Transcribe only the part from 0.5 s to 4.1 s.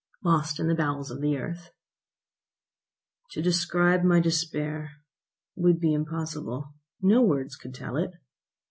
IN THE BOWELS OF THE EARTH To describe